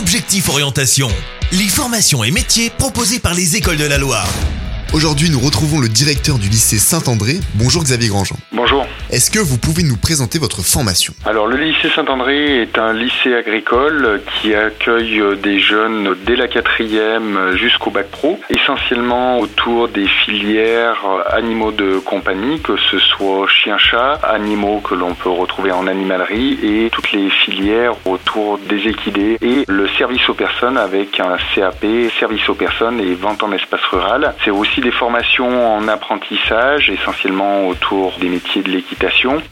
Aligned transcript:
Objectif 0.00 0.48
Orientation, 0.48 1.08
les 1.52 1.68
formations 1.68 2.24
et 2.24 2.30
métiers 2.30 2.70
proposés 2.70 3.18
par 3.18 3.34
les 3.34 3.56
écoles 3.56 3.76
de 3.76 3.84
la 3.84 3.98
Loire. 3.98 4.26
Aujourd'hui, 4.94 5.28
nous 5.28 5.38
retrouvons 5.38 5.78
le 5.78 5.90
directeur 5.90 6.38
du 6.38 6.48
lycée 6.48 6.78
Saint-André. 6.78 7.38
Bonjour 7.56 7.84
Xavier 7.84 8.08
Grandjean. 8.08 8.38
Bonjour. 8.50 8.86
Est-ce 9.12 9.32
que 9.32 9.40
vous 9.40 9.58
pouvez 9.58 9.82
nous 9.82 9.96
présenter 9.96 10.38
votre 10.38 10.62
formation 10.62 11.12
Alors 11.24 11.48
le 11.48 11.56
lycée 11.56 11.90
Saint-André 11.96 12.62
est 12.62 12.78
un 12.78 12.92
lycée 12.92 13.34
agricole 13.34 14.22
qui 14.40 14.54
accueille 14.54 15.20
des 15.42 15.58
jeunes 15.58 16.14
dès 16.24 16.36
la 16.36 16.46
quatrième 16.46 17.56
jusqu'au 17.56 17.90
bac 17.90 18.06
pro, 18.08 18.38
essentiellement 18.50 19.40
autour 19.40 19.88
des 19.88 20.06
filières 20.06 21.04
animaux 21.28 21.72
de 21.72 21.98
compagnie, 21.98 22.60
que 22.60 22.76
ce 22.76 23.00
soit 23.00 23.48
chien-chat, 23.48 24.20
animaux 24.22 24.78
que 24.78 24.94
l'on 24.94 25.14
peut 25.14 25.28
retrouver 25.28 25.72
en 25.72 25.88
animalerie 25.88 26.60
et 26.62 26.90
toutes 26.90 27.10
les 27.10 27.30
filières 27.30 27.94
autour 28.06 28.58
des 28.58 28.86
équidés 28.86 29.38
et 29.42 29.64
le 29.66 29.88
service 29.98 30.28
aux 30.28 30.34
personnes 30.34 30.78
avec 30.78 31.18
un 31.18 31.36
CAP, 31.56 31.84
service 32.20 32.48
aux 32.48 32.54
personnes 32.54 33.00
et 33.00 33.14
vente 33.14 33.42
en 33.42 33.50
espace 33.50 33.82
rural. 33.90 34.36
C'est 34.44 34.52
aussi 34.52 34.80
des 34.80 34.92
formations 34.92 35.76
en 35.78 35.88
apprentissage, 35.88 36.90
essentiellement 36.90 37.66
autour 37.66 38.16
des 38.20 38.28
métiers 38.28 38.62
de 38.62 38.70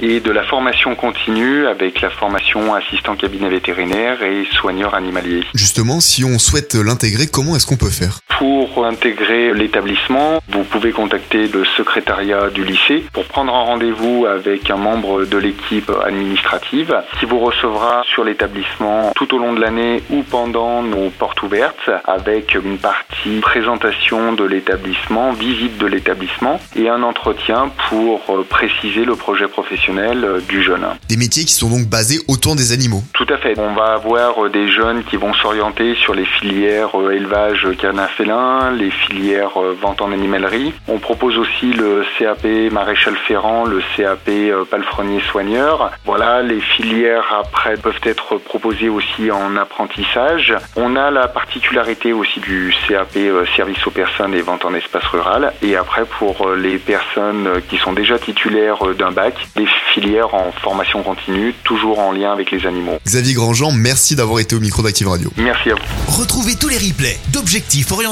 et 0.00 0.20
de 0.20 0.30
la 0.30 0.44
formation 0.44 0.94
continue 0.94 1.66
avec 1.66 2.00
la 2.00 2.10
formation 2.10 2.74
assistant 2.74 3.16
cabinet 3.16 3.48
vétérinaire 3.48 4.22
et 4.22 4.46
soigneur 4.52 4.94
animalier. 4.94 5.42
Justement, 5.54 6.00
si 6.00 6.24
on 6.24 6.38
souhaite 6.38 6.74
l'intégrer, 6.74 7.26
comment 7.26 7.56
est-ce 7.56 7.66
qu'on 7.66 7.76
peut 7.76 7.90
faire? 7.90 8.20
Pour 8.38 8.86
intégrer 8.86 9.52
l'établissement, 9.52 10.40
vous 10.48 10.62
pouvez 10.62 10.92
contacter 10.92 11.48
le 11.48 11.64
secrétariat 11.64 12.50
du 12.50 12.64
lycée 12.64 13.04
pour 13.12 13.24
prendre 13.24 13.52
un 13.52 13.64
rendez-vous 13.64 14.26
avec 14.26 14.70
un 14.70 14.76
membre 14.76 15.24
de 15.24 15.36
l'équipe 15.36 15.90
administrative 16.06 16.94
qui 17.18 17.26
vous 17.26 17.40
recevra 17.40 18.02
sur 18.14 18.22
l'établissement 18.22 19.10
tout 19.16 19.34
au 19.34 19.38
long 19.38 19.54
de 19.54 19.60
l'année 19.60 20.04
ou 20.10 20.22
pendant 20.22 20.84
nos 20.84 21.10
portes 21.10 21.42
ouvertes 21.42 21.90
avec 22.04 22.54
une 22.54 22.78
partie 22.78 23.40
présentation 23.40 24.32
de 24.32 24.44
l'établissement 24.44 25.32
visite 25.32 25.76
de 25.78 25.86
l'établissement 25.86 26.60
et 26.76 26.88
un 26.88 27.02
entretien 27.02 27.72
pour 27.88 28.20
euh, 28.28 28.46
préciser 28.48 29.04
le 29.04 29.16
projet 29.16 29.48
professionnel 29.48 30.24
euh, 30.24 30.40
du 30.48 30.62
jeune. 30.62 30.86
Des 31.08 31.16
métiers 31.16 31.44
qui 31.44 31.54
sont 31.54 31.70
donc 31.70 31.86
basés 31.88 32.20
autour 32.28 32.54
des 32.54 32.70
animaux. 32.70 33.02
Tout 33.14 33.26
à 33.30 33.38
fait. 33.38 33.58
On 33.58 33.74
va 33.74 33.94
avoir 33.94 34.44
euh, 34.44 34.48
des 34.48 34.68
jeunes 34.68 35.02
qui 35.04 35.16
vont 35.16 35.34
s'orienter 35.34 35.96
sur 35.96 36.14
les 36.14 36.24
filières 36.24 36.90
élevage 37.12 37.66
canin 37.80 38.06
félin, 38.28 38.70
les 38.72 38.90
filières 38.90 39.58
vente 39.80 40.02
en 40.02 40.12
animalerie. 40.12 40.74
On 40.86 40.98
propose 40.98 41.38
aussi 41.38 41.72
le 41.72 42.04
CAP 42.18 42.44
maréchal 42.70 43.16
ferrand, 43.26 43.64
le 43.64 43.80
CAP 43.96 44.30
palefrenier 44.70 45.20
soigneur. 45.30 45.90
Voilà, 46.04 46.42
les 46.42 46.60
filières 46.60 47.34
après 47.40 47.76
peuvent 47.76 48.00
être 48.02 48.36
proposées 48.36 48.88
aussi 48.88 49.30
en 49.30 49.56
apprentissage. 49.56 50.54
On 50.76 50.96
a 50.96 51.10
la 51.10 51.28
particularité 51.28 52.12
aussi 52.12 52.40
du 52.40 52.74
CAP 52.86 53.18
service 53.56 53.86
aux 53.86 53.90
personnes 53.90 54.34
et 54.34 54.42
vente 54.42 54.64
en 54.64 54.74
espace 54.74 55.04
rural. 55.04 55.52
Et 55.62 55.76
après, 55.76 56.04
pour 56.18 56.46
euh, 56.46 56.56
les 56.56 56.78
personnes 56.78 57.46
euh, 57.46 57.60
qui 57.68 57.78
sont 57.78 57.92
déjà 57.92 58.18
titulaires 58.18 58.86
euh, 58.86 58.94
d'un 58.94 59.10
bac, 59.10 59.34
des 59.56 59.66
filières 59.92 60.34
en 60.34 60.52
formation 60.52 61.02
continue, 61.02 61.54
toujours 61.64 61.98
en 61.98 62.12
lien 62.12 62.32
avec 62.32 62.50
les 62.50 62.66
animaux. 62.66 62.98
Xavier 63.06 63.34
Grandjean, 63.34 63.72
merci 63.72 64.16
d'avoir 64.16 64.40
été 64.40 64.54
au 64.54 64.60
micro 64.60 64.82
d'Active 64.82 65.08
Radio. 65.08 65.30
Merci 65.36 65.70
à 65.70 65.74
vous. 65.74 66.20
Retrouvez 66.20 66.56
tous 66.56 66.68
les 66.68 66.78
replays 66.78 67.18
d'Objectif 67.32 67.92